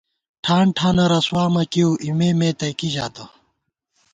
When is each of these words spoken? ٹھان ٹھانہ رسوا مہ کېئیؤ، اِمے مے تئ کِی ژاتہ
ٹھان 0.43 0.65
ٹھانہ 0.77 1.05
رسوا 1.11 1.43
مہ 1.53 1.63
کېئیؤ، 1.71 1.91
اِمے 2.05 2.29
مے 2.39 2.49
تئ 2.59 2.71
کِی 2.79 2.89
ژاتہ 2.95 3.25